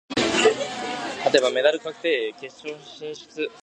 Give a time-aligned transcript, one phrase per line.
[1.23, 3.51] 勝てばメダル確定、決勝進出。